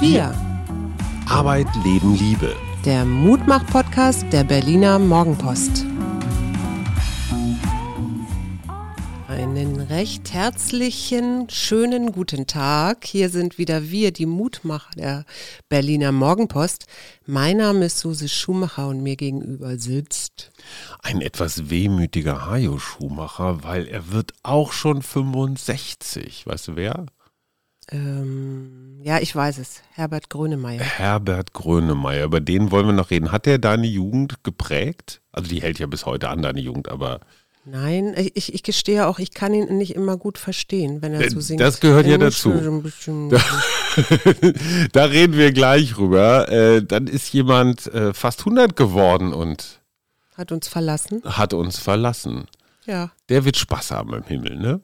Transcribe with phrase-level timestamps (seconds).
[0.00, 0.32] Wir.
[1.28, 2.54] Arbeit, Leben, Liebe.
[2.84, 5.84] Der Mutmach-Podcast der Berliner Morgenpost.
[9.26, 13.06] Einen recht herzlichen, schönen guten Tag.
[13.06, 15.24] Hier sind wieder wir, die Mutmacher der
[15.68, 16.86] Berliner Morgenpost.
[17.26, 20.52] Mein Name ist Suse Schumacher und mir gegenüber sitzt
[21.02, 26.46] ein etwas wehmütiger Hajo Schumacher, weil er wird auch schon 65.
[26.46, 27.06] Weißt du wer?
[27.90, 29.82] Ähm, ja, ich weiß es.
[29.94, 30.80] Herbert Grönemeyer.
[30.80, 33.32] Herbert Grönemeyer, über den wollen wir noch reden.
[33.32, 35.20] Hat der deine Jugend geprägt?
[35.32, 37.20] Also die hält ja bis heute an, deine Jugend, aber.
[37.64, 41.30] Nein, ich, ich gestehe auch, ich kann ihn nicht immer gut verstehen, wenn er Äh,
[41.30, 41.60] so singt.
[41.60, 42.80] das gehört ja Er muss dazu.
[42.80, 43.28] bisschen-
[44.92, 46.48] da reden wir gleich rüber.
[46.50, 49.80] Äh, dann ist jemand äh, fast 100 geworden und
[50.34, 51.22] Hat uns verlassen.
[51.24, 52.46] hat uns verlassen.
[52.86, 53.10] Ja.
[53.28, 54.80] Der wird Spaß haben im Himmel, ne?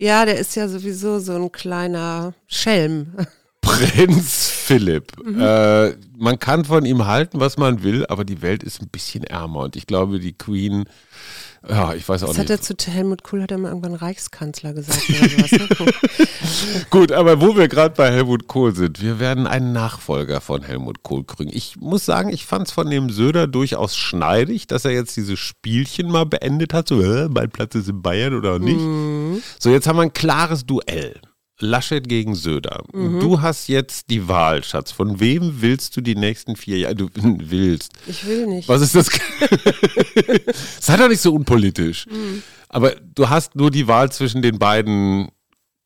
[0.00, 3.12] Ja, der ist ja sowieso so ein kleiner Schelm.
[3.60, 5.12] Prinz Philipp.
[5.22, 5.38] Mhm.
[5.38, 9.24] Äh, man kann von ihm halten, was man will, aber die Welt ist ein bisschen
[9.24, 9.60] ärmer.
[9.60, 10.86] Und ich glaube, die Queen,
[11.68, 12.70] ja, ich weiß auch Das hat nicht.
[12.70, 15.08] er zu Helmut Kohl, hat er mal irgendwann Reichskanzler gesagt.
[15.08, 15.88] Ne?
[16.90, 21.02] Gut, aber wo wir gerade bei Helmut Kohl sind, wir werden einen Nachfolger von Helmut
[21.02, 21.50] Kohl kriegen.
[21.52, 25.38] Ich muss sagen, ich fand es von dem Söder durchaus schneidig, dass er jetzt dieses
[25.38, 26.88] Spielchen mal beendet hat.
[26.88, 28.80] So, äh, mein Platz ist in Bayern oder nicht.
[28.80, 29.42] Mhm.
[29.58, 31.20] So, jetzt haben wir ein klares Duell.
[31.62, 32.82] Laschet gegen Söder.
[32.92, 33.20] Mhm.
[33.20, 34.92] Du hast jetzt die Wahl, Schatz.
[34.92, 36.94] Von wem willst du die nächsten vier Jahre?
[36.94, 37.92] Du willst.
[38.06, 38.68] Ich will nicht.
[38.68, 39.08] Was ist das?
[40.80, 42.06] Sei doch nicht so unpolitisch.
[42.06, 42.42] Mhm.
[42.68, 45.28] Aber du hast nur die Wahl zwischen den beiden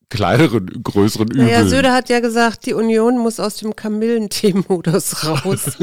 [0.09, 1.47] kleineren, größeren Übeln.
[1.47, 5.77] Naja, Söder hat ja gesagt, die Union muss aus dem Kamillentee-Modus raus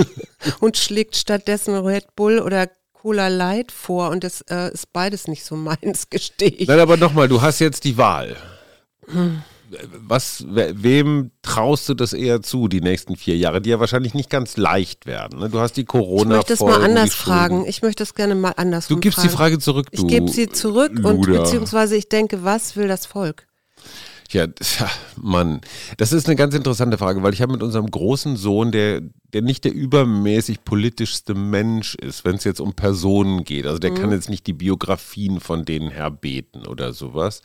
[0.60, 5.44] und schlägt stattdessen Red Bull oder Cola Light vor und das äh, ist beides nicht
[5.44, 6.68] so meins, gestehe ich.
[6.68, 8.36] Nein, aber nochmal, du hast jetzt die Wahl.
[10.06, 14.12] Was, we- wem traust du das eher zu, die nächsten vier Jahre, die ja wahrscheinlich
[14.14, 15.38] nicht ganz leicht werden?
[15.40, 15.48] Ne?
[15.48, 17.64] Du hast die Ich corona möchte es mal anders fragen.
[17.66, 19.28] Ich möchte es gerne mal anders Du gibst fragen.
[19.28, 20.02] die Frage zurück, du.
[20.02, 21.42] Ich gebe sie zurück und Luder.
[21.42, 23.46] beziehungsweise ich denke, was will das Volk?
[24.32, 25.60] Ja, tja, Mann,
[25.98, 29.42] das ist eine ganz interessante Frage, weil ich habe mit unserem großen Sohn, der, der
[29.42, 33.66] nicht der übermäßig politischste Mensch ist, wenn es jetzt um Personen geht.
[33.66, 33.96] Also der Mhm.
[33.96, 37.42] kann jetzt nicht die Biografien von denen herbeten oder sowas.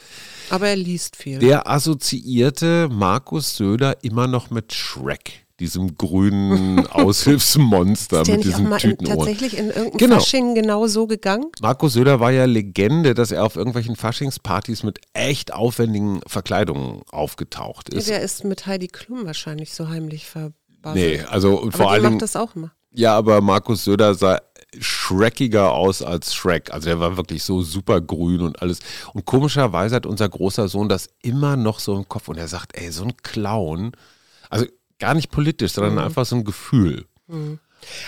[0.50, 1.40] Aber er liest viel.
[1.40, 8.70] Der assoziierte Markus Söder immer noch mit Shrek, diesem grünen Aushilfsmonster mit nicht auch diesen
[8.70, 9.18] mal in, Tütenohren.
[9.20, 10.16] tatsächlich in irgendeinem Genau.
[10.16, 11.46] Fasching genau so gegangen?
[11.62, 17.90] Markus Söder war ja Legende, dass er auf irgendwelchen Faschingspartys mit echt aufwendigen Verkleidungen aufgetaucht
[17.90, 18.10] ist.
[18.10, 20.96] Der ist mit Heidi Klum wahrscheinlich so heimlich verbaselt.
[20.96, 22.72] Nee, also und vor die allen macht das auch immer.
[22.92, 24.40] ja, aber Markus Söder sah
[24.80, 26.72] schreckiger aus als Shrek.
[26.72, 28.80] Also er war wirklich so super grün und alles.
[29.14, 32.78] Und komischerweise hat unser großer Sohn das immer noch so im Kopf und er sagt,
[32.78, 33.94] ey, so ein Clown,
[34.50, 34.66] also
[35.00, 36.00] gar nicht politisch, sondern Mhm.
[36.00, 37.06] einfach so ein Gefühl.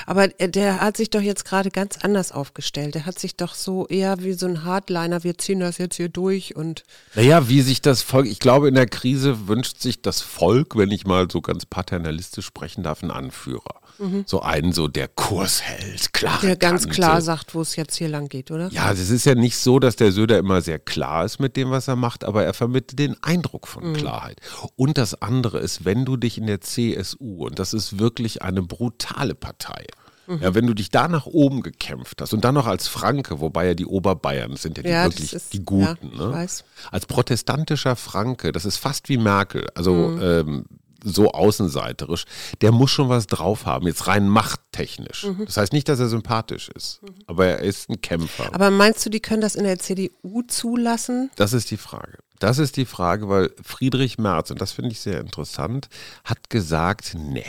[0.06, 2.96] Aber der- der hat sich doch jetzt gerade ganz anders aufgestellt.
[2.96, 6.10] Der hat sich doch so eher wie so ein Hardliner, wir ziehen das jetzt hier
[6.10, 6.84] durch und
[7.16, 10.92] Naja, wie sich das Volk, ich glaube, in der Krise wünscht sich das Volk, wenn
[10.92, 13.82] ich mal so ganz paternalistisch sprechen darf, einen Anführer.
[14.26, 16.38] So einen, so der Kurs hält, klar.
[16.42, 16.48] Mhm.
[16.48, 18.70] der ganz klar sagt, wo es jetzt hier lang geht, oder?
[18.72, 21.70] Ja, es ist ja nicht so, dass der Söder immer sehr klar ist mit dem,
[21.70, 23.72] was er macht, aber er vermittelt den Eindruck Mhm.
[23.72, 24.40] von Klarheit.
[24.76, 28.62] Und das andere ist, wenn du dich in der CSU, und das ist wirklich eine
[28.62, 29.86] brutale Partei,
[30.28, 30.40] Mhm.
[30.44, 33.68] ja, wenn du dich da nach oben gekämpft hast und dann noch als Franke, wobei
[33.68, 36.48] ja die Oberbayern sind ja die Ja, wirklich ist- die Guten, ja, ne?
[36.92, 40.20] als protestantischer Franke, das ist fast wie Merkel, also Mhm.
[40.22, 40.66] ähm,
[41.04, 42.26] so außenseiterisch,
[42.62, 45.26] der muss schon was drauf haben, jetzt rein machttechnisch.
[45.26, 45.46] Mhm.
[45.46, 48.54] Das heißt nicht, dass er sympathisch ist, aber er ist ein Kämpfer.
[48.54, 51.32] Aber meinst du, die können das in der CDU zulassen?
[51.36, 52.20] Das ist die Frage.
[52.40, 55.90] Das ist die Frage, weil Friedrich Merz, und das finde ich sehr interessant,
[56.24, 57.46] hat gesagt, nee,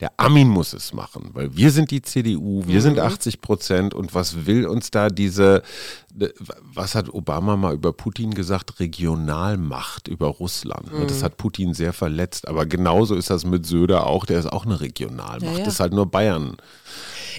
[0.00, 4.14] der Armin muss es machen, weil wir sind die CDU, wir sind 80 Prozent und
[4.14, 5.62] was will uns da diese,
[6.72, 10.92] was hat Obama mal über Putin gesagt, Regionalmacht über Russland.
[10.92, 11.06] ne?
[11.06, 14.66] Das hat Putin sehr verletzt, aber genauso ist das mit Söder auch, der ist auch
[14.66, 15.64] eine Regionalmacht, Ja, ja.
[15.64, 16.56] das ist halt nur Bayern.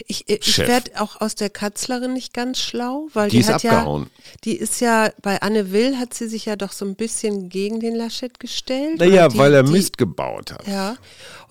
[0.07, 0.67] Ich, ich Chef.
[0.67, 4.03] werde auch aus der Kanzlerin nicht ganz schlau, weil Die die, ist hat abgehauen.
[4.03, 7.49] ja, die ist ja, bei Anne Will hat sie sich ja doch so ein bisschen
[7.49, 8.99] gegen den Laschet gestellt.
[8.99, 10.67] Naja, die, weil er die, Mist gebaut hat.
[10.67, 10.95] Ja,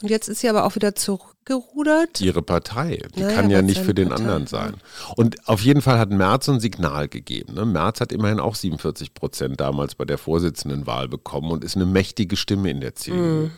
[0.03, 2.21] und jetzt ist sie aber auch wieder zurückgerudert.
[2.21, 2.99] ihre Partei.
[3.17, 4.75] Die Naja, kann ja nicht für den Partei, anderen sein.
[5.17, 7.55] Und auf jeden Fall hat Merz ein Signal gegeben.
[7.55, 7.65] Ne?
[7.65, 12.37] Merz hat immerhin auch 47 Prozent damals bei der Vorsitzendenwahl bekommen und ist eine mächtige
[12.37, 13.51] Stimme in der CDU.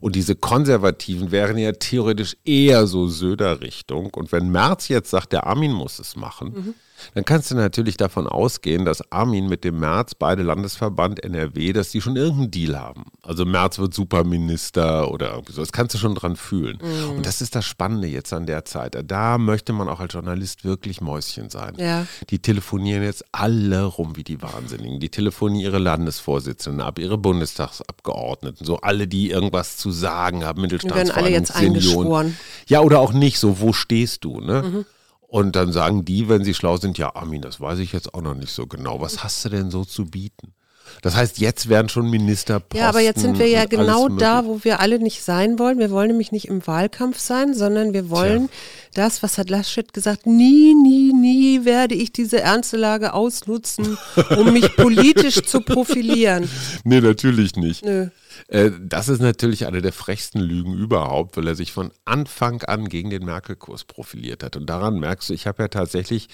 [0.00, 4.12] Und diese Konservativen wären ja theoretisch eher so Söder-Richtung.
[4.14, 6.74] Und wenn Merz jetzt sagt, der Armin muss es machen, mhm
[7.14, 11.90] dann kannst du natürlich davon ausgehen, dass Armin mit dem März, beide Landesverband NRW, dass
[11.90, 13.06] die schon irgendeinen Deal haben.
[13.22, 15.60] Also März wird Superminister oder irgendwie so.
[15.60, 16.78] Das kannst du schon dran fühlen.
[16.80, 17.16] Mhm.
[17.16, 18.96] Und das ist das Spannende jetzt an der Zeit.
[19.06, 21.74] Da möchte man auch als Journalist wirklich Mäuschen sein.
[21.78, 22.06] Ja.
[22.30, 25.00] Die telefonieren jetzt alle rum wie die Wahnsinnigen.
[25.00, 31.06] Die telefonieren ihre Landesvorsitzenden ab, ihre Bundestagsabgeordneten, so alle, die irgendwas zu sagen haben, Mittelstandsverein,
[31.06, 32.36] werden alle jetzt eingeschworen.
[32.66, 34.62] Ja, oder auch nicht, so wo stehst du, ne?
[34.62, 34.84] Mhm.
[35.34, 38.22] Und dann sagen die, wenn sie schlau sind, ja, Armin, das weiß ich jetzt auch
[38.22, 39.00] noch nicht so genau.
[39.00, 40.54] Was hast du denn so zu bieten?
[41.02, 42.78] Das heißt, jetzt werden schon Ministerposten.
[42.78, 45.80] Ja, aber jetzt sind wir ja genau da, wo wir alle nicht sein wollen.
[45.80, 49.02] Wir wollen nämlich nicht im Wahlkampf sein, sondern wir wollen Tja.
[49.02, 53.98] das, was hat Laschet gesagt, nie, nie, nie werde ich diese ernste Lage ausnutzen,
[54.36, 56.48] um mich politisch zu profilieren.
[56.84, 57.84] Nee, natürlich nicht.
[57.84, 58.06] Nö.
[58.48, 62.88] Äh, das ist natürlich eine der frechsten Lügen überhaupt, weil er sich von Anfang an
[62.88, 64.56] gegen den Merkel-Kurs profiliert hat.
[64.56, 66.28] Und daran merkst du, ich habe ja tatsächlich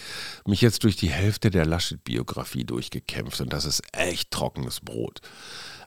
[0.46, 5.20] mich jetzt durch die Hälfte der Laschet-Biografie durchgekämpft und das ist echt trockenes Brot.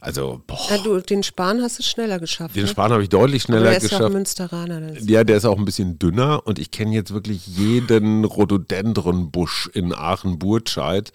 [0.03, 0.59] Also, boah.
[0.69, 2.57] Ja, du, den Spahn hast du schneller geschafft.
[2.57, 2.67] Den ne?
[2.67, 3.93] Spahn habe ich deutlich schneller Aber der geschafft.
[3.93, 7.13] Ist ja, auch Münsteraner, ja, der ist auch ein bisschen dünner und ich kenne jetzt
[7.13, 11.13] wirklich jeden Rhododendronbusch in Aachen-Burtscheid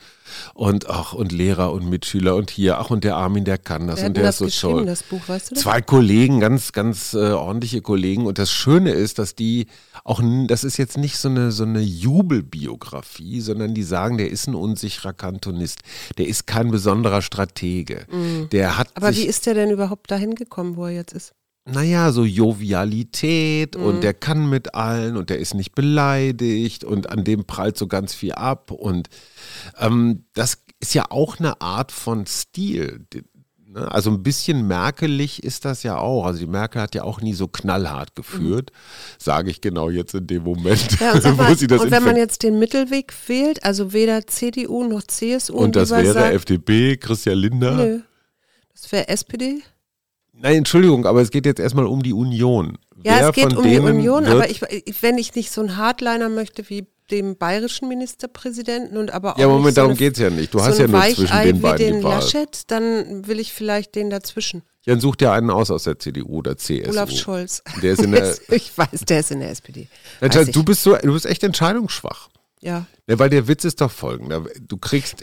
[0.55, 4.03] und ach und Lehrer und Mitschüler und hier, ach und der Armin, der kann das
[4.03, 4.87] und der das ist so toll.
[4.87, 5.63] Das Buch, weißt du das?
[5.63, 9.67] Zwei Kollegen, ganz, ganz äh, ordentliche Kollegen und das Schöne ist, dass die
[10.05, 14.47] auch, das ist jetzt nicht so eine, so eine Jubelbiografie, sondern die sagen, der ist
[14.47, 15.81] ein unsicherer Kantonist,
[16.19, 18.49] der ist kein besonderer Stratege, mhm.
[18.51, 21.35] der hat Aber wie ist der denn überhaupt dahin gekommen, wo er jetzt ist?
[21.73, 23.85] Naja, so Jovialität mhm.
[23.85, 27.87] und der kann mit allen und der ist nicht beleidigt und an dem prallt so
[27.87, 29.09] ganz viel ab und
[29.79, 33.07] ähm, das ist ja auch eine Art von Stil.
[33.69, 33.91] Ne?
[33.91, 36.25] Also ein bisschen merkelig ist das ja auch.
[36.25, 39.15] Also die Merkel hat ja auch nie so knallhart geführt, mhm.
[39.19, 42.17] sage ich genau jetzt in dem Moment, ja, mal, wo sie das Und wenn man
[42.17, 45.55] jetzt den Mittelweg wählt, also weder CDU noch CSU.
[45.55, 47.73] Und, und das wäre sagt, FDP, Christian Lindner.
[47.73, 48.01] Nö.
[48.73, 49.63] Das wäre SPD.
[50.41, 52.79] Nein, Entschuldigung, aber es geht jetzt erstmal um die Union.
[53.03, 54.61] Ja, Wer es geht um die Union, aber ich,
[55.01, 59.39] wenn ich nicht so einen Hardliner möchte wie dem bayerischen Ministerpräsidenten und aber auch.
[59.39, 60.53] Ja, Moment, so darum geht es ja nicht.
[60.53, 63.95] Du so hast ja nur zwischen den beiden wie den Laschet, dann will ich vielleicht
[63.95, 64.63] den dazwischen.
[64.85, 66.91] Dann such dir einen aus aus der CDU oder CSU.
[66.91, 67.63] Olaf Scholz.
[67.83, 69.89] Der ist in der, ich weiß, der ist in der SPD.
[70.21, 72.29] du bist so, du bist echt entscheidungsschwach.
[72.61, 72.87] Ja.
[73.07, 74.45] ja weil der Witz ist doch folgender.
[74.67, 75.23] Du kriegst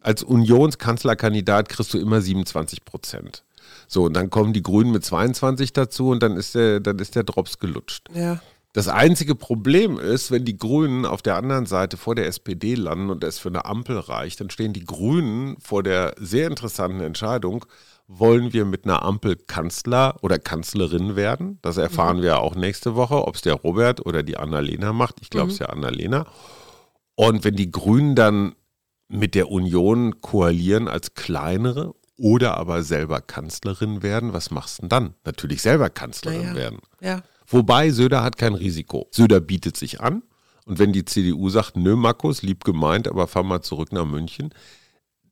[0.00, 3.42] als Unionskanzlerkandidat kriegst du immer 27 Prozent.
[3.86, 7.14] So, und dann kommen die Grünen mit 22 dazu und dann ist der, dann ist
[7.14, 8.08] der Drops gelutscht.
[8.14, 8.40] Ja.
[8.72, 13.08] Das einzige Problem ist, wenn die Grünen auf der anderen Seite vor der SPD landen
[13.08, 17.64] und es für eine Ampel reicht, dann stehen die Grünen vor der sehr interessanten Entscheidung,
[18.06, 21.58] wollen wir mit einer Ampel Kanzler oder Kanzlerin werden?
[21.62, 22.22] Das erfahren mhm.
[22.22, 25.16] wir auch nächste Woche, ob es der Robert oder die Annalena macht.
[25.22, 25.64] Ich glaube, es mhm.
[25.64, 26.26] ist ja Annalena.
[27.14, 28.54] Und wenn die Grünen dann
[29.08, 34.88] mit der Union koalieren als kleinere oder aber selber Kanzlerin werden, was machst du denn
[34.88, 35.14] dann?
[35.24, 36.54] Natürlich selber Kanzlerin ja.
[36.54, 36.78] werden.
[37.00, 37.22] Ja.
[37.46, 39.08] Wobei Söder hat kein Risiko.
[39.12, 40.22] Söder bietet sich an.
[40.64, 44.52] Und wenn die CDU sagt, nö, Markus, lieb gemeint, aber fahr mal zurück nach München,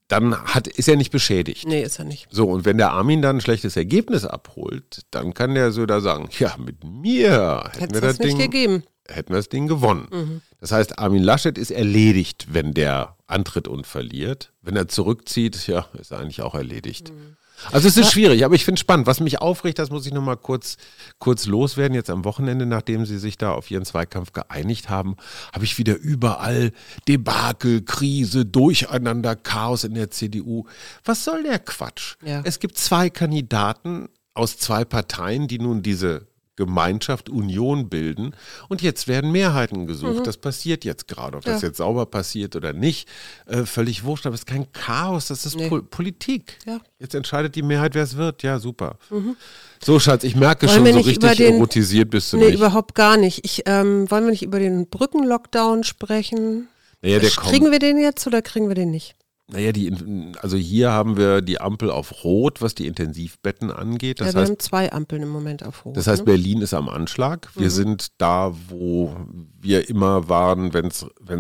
[0.06, 1.66] dann hat, ist er nicht beschädigt.
[1.66, 2.28] Nee, ist er nicht.
[2.31, 6.28] So, und wenn der Armin dann ein schlechtes Ergebnis abholt, dann kann der Söder sagen,
[6.38, 8.84] ja, mit mir hätten Hätt's wir das, Ding, gegeben.
[9.08, 10.08] Hätten wir das Ding gewonnen.
[10.10, 10.40] Mhm.
[10.60, 14.52] Das heißt, Armin Laschet ist erledigt, wenn der antritt und verliert.
[14.62, 17.12] Wenn er zurückzieht, ja, ist er eigentlich auch erledigt.
[17.12, 17.37] Mhm.
[17.73, 19.06] Also es ist schwierig, aber ich finde es spannend.
[19.06, 20.76] Was mich aufregt, das muss ich nochmal kurz,
[21.18, 21.94] kurz loswerden.
[21.94, 25.16] Jetzt am Wochenende, nachdem sie sich da auf ihren Zweikampf geeinigt haben,
[25.52, 26.73] habe ich wieder überall
[27.08, 30.66] Debakel, Krise, Durcheinander, Chaos in der CDU.
[31.04, 32.16] Was soll der Quatsch?
[32.25, 32.42] Ja.
[32.44, 38.34] Es gibt zwei Kandidaten aus zwei Parteien, die nun diese Gemeinschaft, Union bilden.
[38.68, 40.20] Und jetzt werden Mehrheiten gesucht.
[40.20, 40.25] Mhm.
[40.25, 41.37] Das passiert jetzt gerade.
[41.37, 41.52] Ob ja.
[41.52, 43.08] das jetzt sauber passiert oder nicht,
[43.46, 44.26] äh, völlig wurscht.
[44.26, 45.68] Aber es ist kein Chaos, das ist nee.
[45.68, 46.58] Po Politik.
[46.66, 46.80] Ja.
[46.99, 48.42] Jetzt entscheidet die Mehrheit, wer es wird.
[48.42, 48.99] Ja, super.
[49.11, 49.37] Mhm.
[49.82, 52.52] So, Schatz, ich merke wollen schon, so richtig den, erotisiert bist du nee, nicht.
[52.52, 53.44] Nee, überhaupt gar nicht.
[53.44, 56.68] Ich, ähm, wollen wir nicht über den Brückenlockdown sprechen?
[57.02, 59.14] Naja, der kriegen wir den jetzt oder kriegen wir den nicht?
[59.46, 59.92] Naja, die,
[60.40, 64.20] also hier haben wir die Ampel auf Rot, was die Intensivbetten angeht.
[64.20, 65.96] Das ja, wir heißt, haben zwei Ampeln im Moment auf Rot.
[65.98, 66.24] Das heißt, ne?
[66.24, 67.50] Berlin ist am Anschlag.
[67.54, 67.70] Wir mhm.
[67.70, 69.14] sind da, wo
[69.60, 70.86] wir immer waren, wenn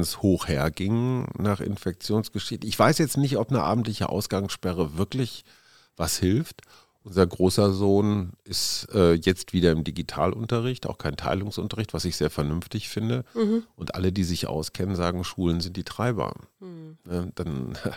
[0.00, 2.66] es hoch herging nach Infektionsgeschichte.
[2.66, 5.44] Ich weiß jetzt nicht, ob eine abendliche Ausgangssperre wirklich
[5.96, 6.60] was hilft.
[7.04, 12.30] Unser großer Sohn ist äh, jetzt wieder im Digitalunterricht, auch kein Teilungsunterricht, was ich sehr
[12.30, 13.24] vernünftig finde.
[13.34, 13.64] Mhm.
[13.76, 16.34] Und alle, die sich auskennen, sagen, Schulen sind die Treiber.
[16.60, 16.96] Mhm.
[17.10, 17.78] Ja, dann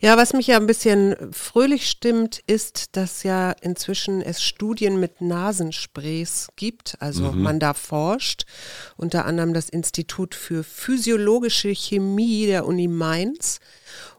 [0.00, 5.20] Ja, was mich ja ein bisschen fröhlich stimmt, ist, dass ja inzwischen es Studien mit
[5.20, 6.96] Nasensprays gibt.
[7.00, 7.42] Also Mhm.
[7.42, 8.44] man da forscht,
[8.96, 13.60] unter anderem das Institut für physiologische Chemie der Uni Mainz.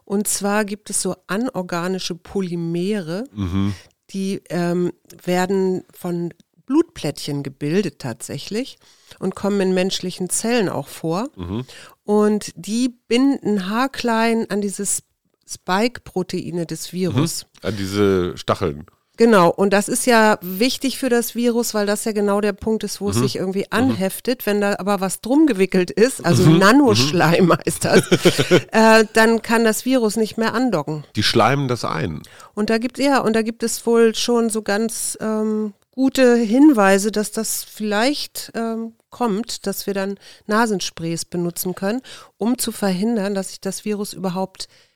[0.04, 3.74] Und zwar gibt es so anorganische Polymere, Mhm.
[4.12, 4.92] Die ähm,
[5.24, 6.32] werden von
[6.66, 8.78] Blutplättchen gebildet tatsächlich
[9.18, 11.28] und kommen in menschlichen Zellen auch vor.
[11.36, 11.64] Mhm.
[12.04, 15.02] Und die binden haarklein an dieses
[15.48, 17.46] Spike-Proteine des Virus.
[17.62, 18.86] An diese Stacheln.
[19.18, 22.82] Genau, und das ist ja wichtig für das Virus, weil das ja genau der Punkt
[22.82, 24.46] ist, wo es sich irgendwie anheftet.
[24.46, 28.10] Wenn da aber was drum gewickelt ist, also Nanoschleim heißt das,
[28.72, 31.04] äh, dann kann das Virus nicht mehr andocken.
[31.14, 32.22] Die schleimen das ein.
[32.54, 37.12] Und da gibt ja, und da gibt es wohl schon so ganz ähm, gute Hinweise,
[37.12, 42.00] dass das vielleicht ähm, kommt, dass wir dann Nasensprays benutzen können,
[42.38, 44.91] um zu verhindern, dass sich das Virus überhaupt äh,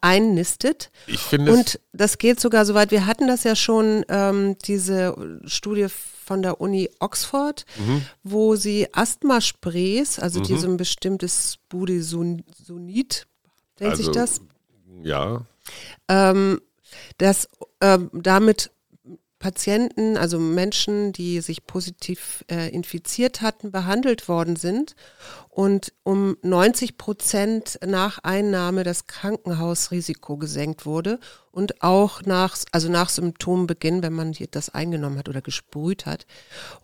[0.00, 0.90] einnistet.
[1.06, 2.90] Ich finde Und das geht sogar so weit.
[2.90, 8.02] Wir hatten das ja schon, ähm, diese Studie von der Uni Oxford, Mhm.
[8.22, 13.26] wo sie Asthma-Sprays, also die so ein bestimmtes Budesonid,
[13.78, 14.40] nennt sich Also, das,
[15.02, 15.42] Ja.
[16.08, 16.60] ähm,
[17.18, 17.48] dass
[17.80, 18.70] ähm, damit
[19.40, 24.94] Patienten, also Menschen, die sich positiv äh, infiziert hatten, behandelt worden sind.
[25.48, 31.18] Und um 90 Prozent nach Einnahme das Krankenhausrisiko gesenkt wurde
[31.50, 36.26] und auch nach, also nach Symptombeginn, wenn man hier das eingenommen hat oder gesprüht hat.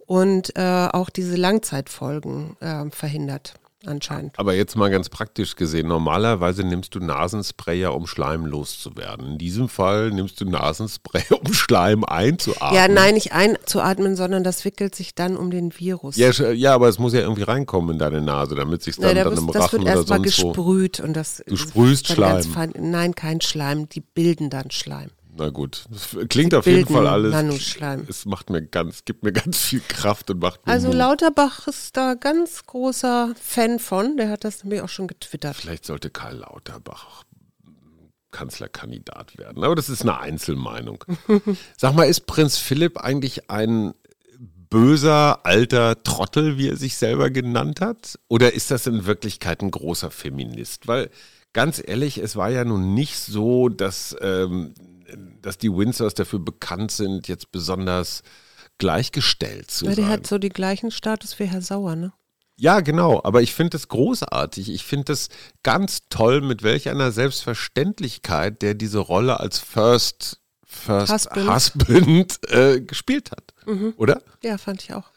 [0.06, 3.54] Und äh, auch diese Langzeitfolgen äh, verhindert
[3.86, 4.38] anscheinend.
[4.38, 9.32] Aber jetzt mal ganz praktisch gesehen, normalerweise nimmst du Nasenspray ja, um Schleim loszuwerden.
[9.32, 12.74] In diesem Fall nimmst du Nasenspray, um Schleim einzuatmen.
[12.74, 16.16] Ja, nein, nicht einzuatmen, sondern das wickelt sich dann um den Virus.
[16.16, 19.14] Ja, ja, aber es muss ja irgendwie reinkommen in deine Nase, damit sich dann, Nee,
[19.14, 20.52] da dann im das Rachen wird oder erstmal sonst wo.
[20.52, 22.42] gesprüht und das Du sprühst Schleim.
[22.42, 22.72] fein.
[22.78, 25.10] Nein, kein Schleim, die bilden dann Schleim.
[25.38, 27.32] Na gut, das klingt auf jeden Fall alles.
[27.32, 28.06] Nanoschleim.
[28.08, 30.96] Es macht mir ganz, gibt mir ganz viel Kraft und macht mir Also Mut.
[30.96, 35.56] Lauterbach ist da ganz großer Fan von, der hat das nämlich auch schon getwittert.
[35.56, 37.24] Vielleicht sollte Karl Lauterbach
[38.30, 39.64] Kanzlerkandidat werden.
[39.64, 41.04] Aber das ist eine Einzelmeinung.
[41.76, 43.94] Sag mal, ist Prinz Philipp eigentlich ein
[44.68, 48.18] böser alter Trottel, wie er sich selber genannt hat?
[48.28, 50.86] Oder ist das in Wirklichkeit ein großer Feminist?
[50.88, 51.10] Weil
[51.52, 54.74] ganz ehrlich, es war ja nun nicht so, dass, ähm,
[55.42, 58.22] dass die Windsors dafür bekannt sind, jetzt besonders
[58.78, 60.12] gleichgestellt zu Ja, der sein.
[60.12, 62.12] hat so die gleichen Status wie Herr Sauer, ne?
[62.58, 63.20] Ja, genau.
[63.22, 64.70] Aber ich finde das großartig.
[64.70, 65.28] Ich finde das
[65.62, 71.50] ganz toll, mit welch einer Selbstverständlichkeit der diese Rolle als First, First Husband.
[71.54, 73.52] Husband, äh, gespielt hat.
[73.96, 74.22] Oder?
[74.42, 75.10] Ja, fand ich auch.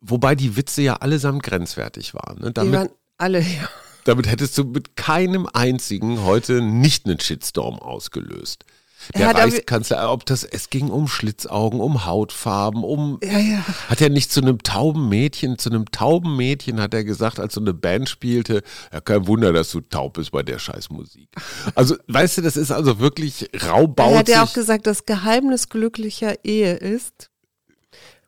[0.00, 2.40] Wobei die Witze ja allesamt grenzwertig waren.
[2.40, 2.48] Ne?
[2.48, 3.68] Die Damit, waren alle, ja.
[4.04, 8.64] damit hättest du mit keinem einzigen heute nicht einen Shitstorm ausgelöst.
[9.12, 13.64] Er Der hat Reichskanzler, ob das, es ging um Schlitzaugen, um Hautfarben, um Ja, ja.
[13.88, 17.54] hat er nicht zu einem tauben Mädchen, zu einem tauben Mädchen hat er gesagt, als
[17.54, 21.28] so eine Band spielte, ja, kein Wunder, dass du taub bist bei der Scheißmusik.
[21.74, 24.18] Also, weißt du, das ist also wirklich Er raubautzig.
[24.18, 27.30] hat ja auch gesagt, das Geheimnis glücklicher Ehe ist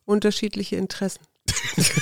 [0.04, 1.20] unterschiedliche Interessen.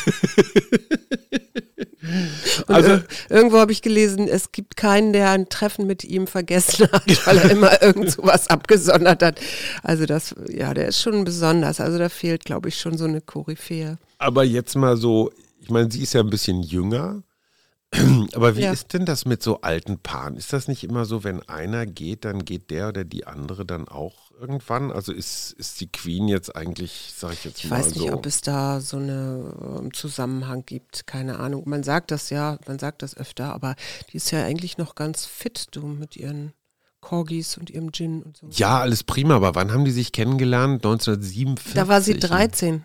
[2.67, 6.27] Und Also- ir- irgendwo habe ich gelesen, es gibt keinen, der ein Treffen mit ihm
[6.27, 9.41] vergessen hat, weil er immer irgend was abgesondert hat.
[9.83, 11.81] Also das, ja, der ist schon besonders.
[11.81, 13.99] Also da fehlt, glaube ich, schon so eine Koryphäe.
[14.19, 17.23] Aber jetzt mal so, ich meine, sie ist ja ein bisschen jünger.
[18.35, 18.73] Aber wie Ja.
[18.73, 20.37] ist denn das mit so alten Paaren?
[20.37, 23.87] Ist das nicht immer so, wenn einer geht, dann geht der oder die andere dann
[23.87, 24.91] auch irgendwann?
[24.93, 28.13] Also ist, ist die Queen jetzt eigentlich, sag ich jetzt Ich mal weiß nicht, so.
[28.13, 31.07] ob es da so einen Zusammenhang gibt.
[31.07, 31.63] Keine Ahnung.
[31.67, 33.77] Man sagt das ja, man sagt das öfter, aber
[34.13, 36.53] die ist ja eigentlich noch ganz fit, du, mit ihren
[37.01, 38.49] Corgis und ihrem Gin und so.
[38.51, 40.85] ja, alles prima, aber wann haben die sich kennengelernt?
[40.85, 41.75] 1947?
[41.75, 42.85] Da war sie 13.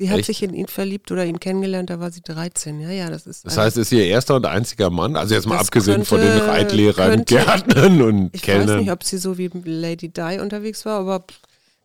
[0.00, 0.26] Sie hat Echt?
[0.28, 2.80] sich in ihn verliebt oder ihn kennengelernt, da war sie 13.
[2.80, 3.44] Ja, ja, das ist.
[3.44, 5.14] Das heißt, ist ihr erster und einziger Mann?
[5.14, 8.78] Also jetzt mal abgesehen von den könnte- Reitlehrern, könnte- Gärtnern und ich weiß Kellnern.
[8.80, 11.24] nicht, ob sie so wie Lady Di unterwegs war, aber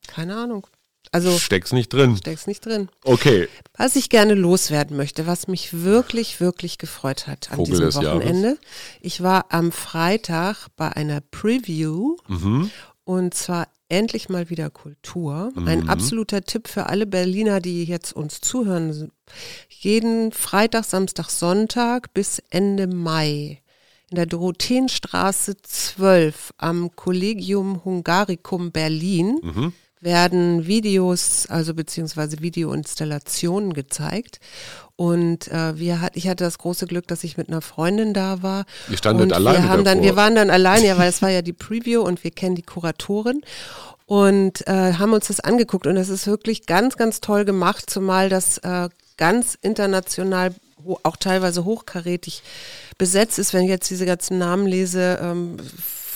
[0.08, 0.66] keine Ahnung.
[1.12, 2.16] Also Steck's nicht drin.
[2.16, 2.88] steck's nicht drin.
[3.04, 3.50] Okay.
[3.78, 7.96] Was ich gerne loswerden möchte, was mich wirklich, wirklich gefreut hat an Vogel diesem des
[7.96, 8.24] Jahres.
[8.24, 8.58] Wochenende.
[9.02, 12.72] Ich war am Freitag bei einer Preview Mhm.
[13.04, 15.52] und zwar endlich mal wieder Kultur.
[15.66, 19.12] Ein absoluter Tipp für alle Berliner, die jetzt uns zuhören.
[19.70, 23.62] Jeden Freitag, Samstag, Sonntag bis Ende Mai
[24.10, 29.40] in der Dorotheenstraße 12 am Collegium Hungaricum Berlin.
[30.02, 34.40] Werden Videos, also beziehungsweise Videoinstallationen gezeigt.
[34.96, 38.42] Und äh, wir hat, ich hatte das große Glück, dass ich mit einer Freundin da
[38.42, 38.66] war.
[38.88, 40.02] Wir standen und alleine wir haben dann.
[40.02, 42.62] Wir waren dann alleine, ja, weil es war ja die Preview und wir kennen die
[42.62, 43.42] Kuratorin
[44.06, 48.30] und äh, haben uns das angeguckt und es ist wirklich ganz, ganz toll gemacht, zumal
[48.30, 50.54] das äh, ganz international,
[51.04, 52.44] auch teilweise hochkarätig
[52.98, 53.54] besetzt ist.
[53.54, 55.58] Wenn ich jetzt diese ganzen Namen lese, ähm,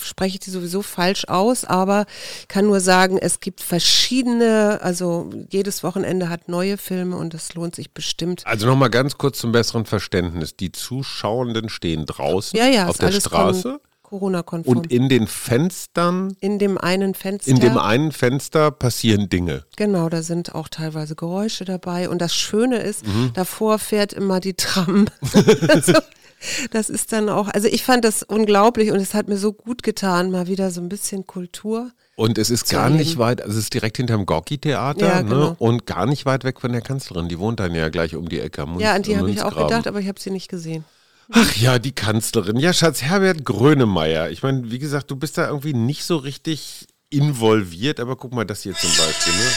[0.10, 2.06] spreche ich die sowieso falsch aus, aber
[2.42, 7.54] ich kann nur sagen, es gibt verschiedene, also jedes Wochenende hat neue Filme und das
[7.54, 8.42] lohnt sich bestimmt.
[8.46, 10.56] Also nochmal ganz kurz zum besseren Verständnis.
[10.56, 14.75] Die Zuschauenden stehen draußen Ja, ja, auf der Straße Corona-konform.
[14.78, 17.51] und in den Fenstern, in dem einen Fenster.
[17.51, 19.66] in dem einen Fenster passieren Dinge.
[19.78, 22.10] Genau, da sind auch teilweise Geräusche dabei.
[22.10, 23.32] Und das Schöne ist, Mhm.
[23.36, 25.06] davor fährt immer die Tram.
[25.68, 25.94] also,
[26.72, 29.84] das ist dann auch, also ich fand das unglaublich und es hat mir so gut
[29.84, 31.91] getan, mal wieder so ein bisschen Kultur.
[32.15, 35.29] Und es ist gar nicht weit, also es ist direkt hinterm Gorki-Theater Ja, ne?
[35.29, 35.55] genau.
[35.58, 37.29] und gar nicht weit weg von der Kanzlerin.
[37.29, 38.63] Die wohnt dann ja gleich um die Ecke.
[38.63, 40.84] am ja, an die habe ich auch gedacht, aber ich habe sie nicht gesehen.
[41.31, 42.58] Ach ja, die Kanzlerin.
[42.58, 44.31] Ja, Schatz, Herbert Grönemeyer.
[44.31, 48.46] Ich meine, wie gesagt, du bist da irgendwie nicht so richtig involviert, aber guck mal
[48.46, 49.34] das hier zum Beispiel.
[49.34, 49.51] Ne?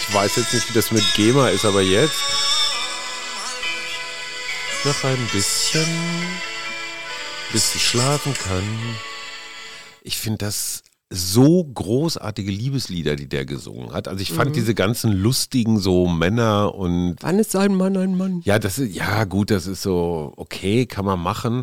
[0.00, 2.20] Ich weiß jetzt nicht, wie das mit GEMA ist, aber jetzt.
[4.84, 5.86] Noch ein bisschen,
[7.52, 8.62] bis sie schlafen kann.
[10.02, 14.08] Ich finde das so großartige Liebeslieder, die der gesungen hat.
[14.08, 18.42] Also ich fand diese ganzen lustigen so Männer und Wann ist ein Mann ein Mann?
[18.44, 21.62] ja, das ist, ja gut, das ist so, okay, kann man machen.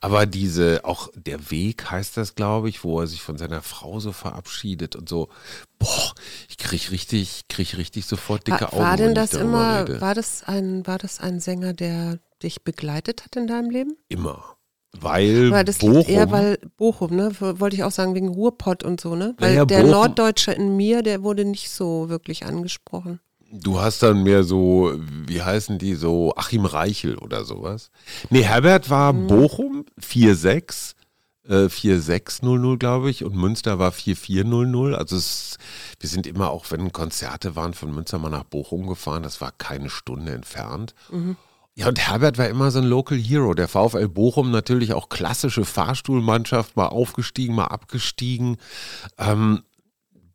[0.00, 3.98] Aber diese, auch der Weg heißt das, glaube ich, wo er sich von seiner Frau
[3.98, 5.28] so verabschiedet und so,
[5.80, 6.12] boah,
[6.48, 8.82] ich krieg richtig, krieg richtig sofort dicke War, Augen.
[8.82, 13.24] war denn ich das immer, war das ein, war das ein Sänger, der dich begleitet
[13.24, 13.96] hat in deinem Leben?
[14.08, 14.42] Immer.
[15.00, 17.30] Weil Weil das Bochum, eher, weil Bochum, ne?
[17.38, 19.34] Wollte ich auch sagen, wegen Ruhrpott und so, ne?
[19.38, 23.20] Weil Naja, der Bochum- Norddeutsche in mir, der wurde nicht so wirklich angesprochen.
[23.52, 24.92] du hast dann mehr so,
[25.26, 27.90] wie heißen die, so Achim Reichel oder sowas.
[28.30, 29.26] Nee, Herbert war Mhm.
[29.28, 30.94] Bochum 4-6.
[31.48, 34.94] äh, 4600, glaube ich, und Münster war 4400.
[34.96, 35.56] Also es,
[35.98, 39.22] wir sind immer auch, wenn Konzerte waren, von Münster mal nach Bochum gefahren.
[39.24, 40.94] Das war keine Stunde entfernt.
[41.74, 43.54] Ja, und Herbert war immer so ein Local Hero.
[43.54, 48.56] Der VfL Bochum natürlich auch klassische Fahrstuhlmannschaft, mal aufgestiegen, mal abgestiegen.
[49.18, 49.62] Ähm,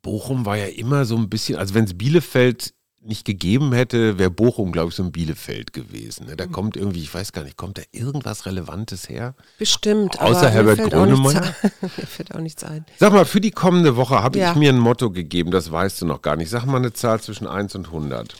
[0.02, 4.30] Bochum war ja immer so ein bisschen, also wenn es Bielefeld nicht gegeben hätte, wäre
[4.30, 6.26] Bochum, glaube ich, so ein Bielefeld gewesen.
[6.26, 6.36] Ne?
[6.36, 9.36] Da kommt irgendwie, ich weiß gar nicht, kommt da irgendwas Relevantes her?
[9.58, 10.20] Bestimmt.
[10.20, 11.54] Außer Herbert Grönemeyer?
[11.80, 12.84] mir fällt auch nichts ein.
[12.98, 14.50] Sag mal, für die kommende Woche habe Ja.
[14.50, 16.50] ich mir ein Motto gegeben, das weißt du noch gar nicht.
[16.50, 18.34] Sag mal eine Zahl zwischen 1 und 100.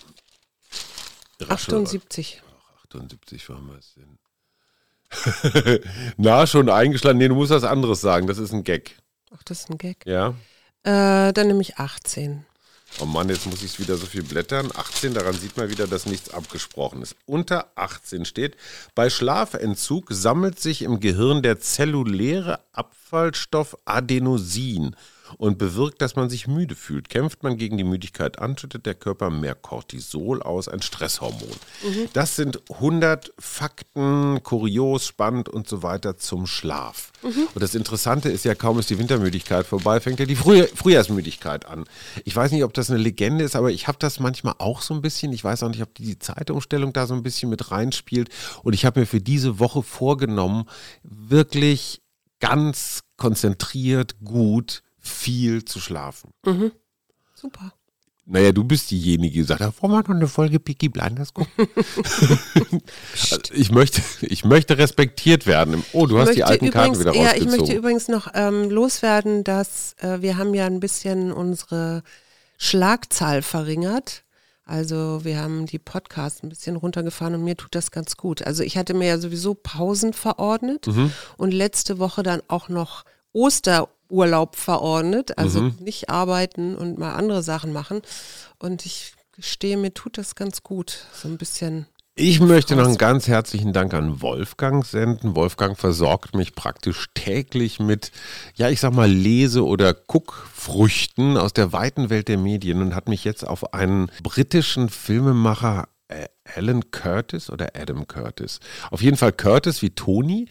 [1.42, 2.42] Raschel, 78.
[2.96, 4.18] 78, wo haben wir es denn?
[6.16, 7.18] Na, schon eingeschlagen.
[7.18, 8.26] Nee, du musst was anderes sagen.
[8.26, 8.96] Das ist ein Gag.
[9.35, 10.04] Ach, das ist ein Gag.
[10.06, 10.35] Ja?
[10.82, 12.44] Äh, dann nehme ich 18.
[13.00, 14.70] Oh Mann, jetzt muss ich wieder so viel blättern.
[14.74, 17.16] 18, daran sieht man wieder, dass nichts abgesprochen ist.
[17.26, 18.56] Unter 18 steht,
[18.94, 24.96] bei Schlafentzug sammelt sich im Gehirn der zelluläre Abfallstoff Adenosin
[25.38, 27.08] und bewirkt, dass man sich müde fühlt.
[27.08, 31.48] Kämpft man gegen die Müdigkeit an, schüttet der Körper mehr Cortisol aus, ein Stresshormon.
[32.12, 37.12] Das sind 100 Fakten, kurios, spannend und so weiter zum Schlaf.
[37.54, 41.66] Und das Interessante ist ja, kaum ist die Wintermüdigkeit vorbei, fängt ja die Früh Frühjahrsmüdigkeit
[41.66, 41.84] an.
[42.24, 44.94] Ich weiß nicht, ob das eine Legende ist, aber ich habe das manchmal auch so
[44.94, 45.32] ein bisschen.
[45.32, 48.28] Ich weiß auch nicht, ob die Zeitumstellung da so ein bisschen mit reinspielt.
[48.62, 50.64] Und ich habe mir für diese Woche vorgenommen,
[51.02, 52.02] wirklich
[52.40, 56.30] ganz konzentriert, gut, viel zu schlafen.
[57.34, 57.72] Super.
[58.28, 61.68] Naja, du bist diejenige, die sagt, wollen wir noch eine Folge Peaky Blinders gucken?
[63.12, 65.84] Also ich, möchte, ich möchte respektiert werden.
[65.92, 67.76] Oh, du hast die alten Karten übrigens, wieder ja, ich möchte rausgezogen.
[67.76, 72.02] übrigens noch ähm, loswerden, dass äh, wir haben ja ein bisschen unsere
[72.58, 74.24] Schlagzahl verringert.
[74.64, 78.42] Also wir haben die Podcasts ein bisschen runtergefahren und mir tut das ganz gut.
[78.44, 81.12] Also ich hatte mir ja sowieso Pausen verordnet Mhm.
[81.36, 83.04] und letzte Woche dann auch noch
[84.08, 85.38] Osterurlaub verordnet.
[85.38, 85.74] Also Mhm.
[85.80, 88.02] nicht arbeiten und mal andere Sachen machen.
[88.58, 91.04] Und ich gestehe, mir tut das ganz gut.
[91.12, 91.86] So ein bisschen.
[92.18, 95.36] Ich möchte noch einen ganz herzlichen Dank an Wolfgang senden.
[95.36, 98.10] Wolfgang versorgt mich praktisch täglich mit,
[98.54, 103.10] ja, ich sag mal, Lese- oder Guckfrüchten aus der weiten Welt der Medien und hat
[103.10, 105.88] mich jetzt auf einen britischen Filmemacher
[106.54, 108.61] Alan Curtis oder Adam Curtis.
[108.90, 110.46] Auf jeden Fall Curtis wie Tony.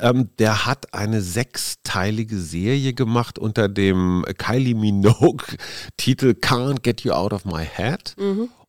[0.00, 7.32] Ähm, der hat eine sechsteilige Serie gemacht unter dem Kylie Minogue-Titel Can't Get You Out
[7.32, 8.14] of My Head.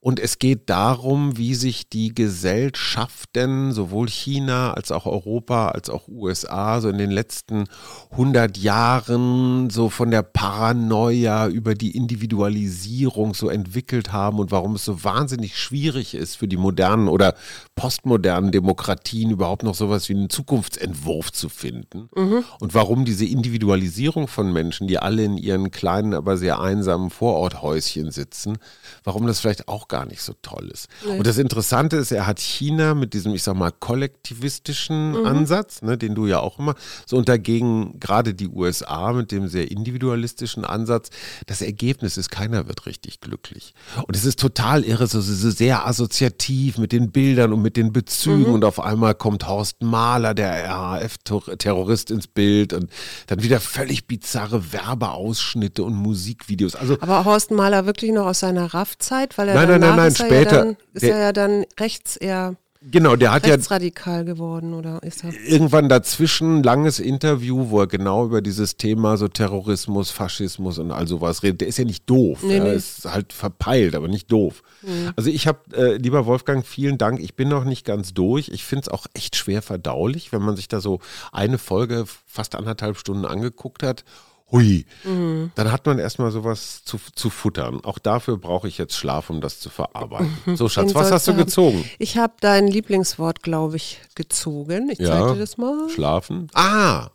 [0.05, 6.07] Und es geht darum, wie sich die Gesellschaften, sowohl China als auch Europa, als auch
[6.07, 7.63] USA, so in den letzten
[8.11, 14.85] 100 Jahren so von der Paranoia über die Individualisierung so entwickelt haben und warum es
[14.85, 17.33] so wahnsinnig schwierig ist für die modernen oder
[17.73, 22.09] postmodernen Demokratien überhaupt noch sowas wie einen Zukunftsentwurf zu finden.
[22.15, 22.43] Mhm.
[22.59, 28.11] Und warum diese Individualisierung von Menschen, die alle in ihren kleinen, aber sehr einsamen Vororthäuschen
[28.11, 28.59] sitzen,
[29.03, 30.87] warum das vielleicht auch gar nicht so toll ist.
[31.05, 31.19] Nee.
[31.19, 35.25] Und das Interessante ist, er hat China mit diesem, ich sag mal, kollektivistischen mhm.
[35.25, 39.47] Ansatz, ne, den du ja auch immer, so und dagegen gerade die USA mit dem
[39.47, 41.09] sehr individualistischen Ansatz.
[41.45, 43.73] Das Ergebnis ist, keiner wird richtig glücklich.
[44.07, 47.93] Und es ist total irre, so, so sehr assoziativ mit den Bildern und mit den
[47.93, 48.55] Bezügen mhm.
[48.55, 52.89] und auf einmal kommt Horst Mahler, der RAF-Terrorist ins Bild und
[53.27, 56.75] dann wieder völlig bizarre Werbeausschnitte und Musikvideos.
[56.75, 60.15] Also, Aber Horst Mahler wirklich noch aus seiner RAF-Zeit, weil er nein, nein, nein, nein,
[60.15, 60.35] später.
[60.35, 62.55] Ja dann, ist der, er ja dann rechts eher.
[62.91, 65.33] Genau, der hat rechtsradikal ja geworden oder ist er?
[65.47, 71.07] Irgendwann dazwischen langes Interview, wo er genau über dieses Thema so Terrorismus, Faschismus und all
[71.07, 71.61] sowas redet.
[71.61, 72.75] Der ist ja nicht doof, nee, er nee.
[72.75, 74.61] ist halt verpeilt, aber nicht doof.
[74.83, 75.13] Mhm.
[75.15, 77.19] Also ich habe, äh, lieber Wolfgang, vielen Dank.
[77.19, 78.49] Ich bin noch nicht ganz durch.
[78.49, 80.99] Ich finde es auch echt schwer verdaulich, wenn man sich da so
[81.31, 84.03] eine Folge fast anderthalb Stunden angeguckt hat
[84.51, 85.51] hui, mhm.
[85.55, 87.83] dann hat man erstmal sowas zu, zu futtern.
[87.83, 90.37] Auch dafür brauche ich jetzt Schlaf, um das zu verarbeiten.
[90.45, 90.55] Mhm.
[90.55, 91.83] So, Schatz, Den was hast du gezogen?
[91.99, 94.89] Ich habe dein Lieblingswort, glaube ich, gezogen.
[94.91, 95.89] Ich ja, zeige dir das mal.
[95.89, 96.47] Schlafen.
[96.53, 97.09] Ah,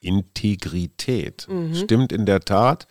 [0.00, 1.46] Integrität.
[1.48, 1.74] Mhm.
[1.74, 2.86] Stimmt in der Tat.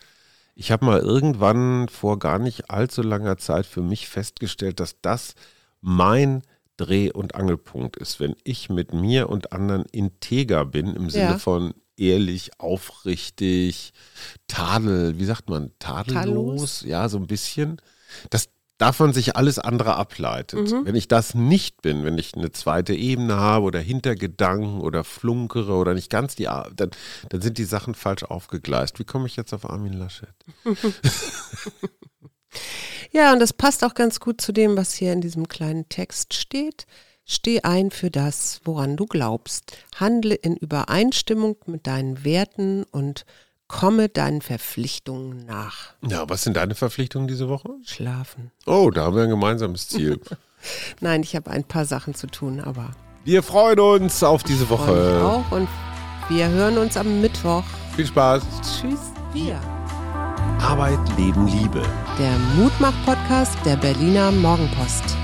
[0.56, 5.36] Ich habe mal irgendwann vor gar nicht allzu langer Zeit für mich festgestellt, dass das
[5.82, 6.42] mein
[6.78, 11.38] Dreh- und Angelpunkt ist, wenn ich mit mir und anderen integer bin, im Sinne ja.
[11.40, 13.94] von ehrlich, aufrichtig,
[14.48, 16.82] tadel, wie sagt man, tadellos, Tadellos.
[16.86, 17.82] ja, so ein bisschen.
[18.30, 20.72] Das davon sich alles andere ableitet.
[20.72, 20.86] Mhm.
[20.86, 25.74] Wenn ich das nicht bin, wenn ich eine zweite Ebene habe oder Hintergedanken oder flunkere
[25.74, 26.92] oder nicht ganz die, dann,
[27.30, 29.00] dann sind die Sachen falsch aufgegleist.
[29.00, 30.30] Wie komme ich jetzt auf Armin Laschet?
[33.12, 36.34] ja, und das passt auch ganz gut zu dem, was hier in diesem kleinen Text
[36.36, 36.86] steht.
[37.30, 39.78] Steh ein für das, woran du glaubst.
[39.98, 43.26] Handle in Übereinstimmung mit deinen Werten und
[43.68, 45.94] komme deinen Verpflichtungen nach.
[46.08, 47.70] Ja, was sind deine Verpflichtungen diese Woche?
[47.84, 48.52] Schlafen.
[48.66, 50.22] Oh, da haben wir ein gemeinsames Ziel.
[51.02, 52.92] Nein, ich habe ein paar Sachen zu tun, aber.
[53.26, 54.96] Wir freuen uns auf diese Woche.
[54.96, 55.68] Wir auch und
[56.30, 57.66] wir hören uns am Mittwoch.
[57.98, 58.42] Viel Spaß.
[58.62, 59.02] Tschüss,
[59.34, 59.60] wir.
[60.62, 61.84] Arbeit, Leben, Liebe.
[62.18, 65.18] Der Mutmach-Podcast der Berliner Morgenpost.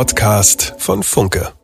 [0.00, 1.59] Podcast von Funke.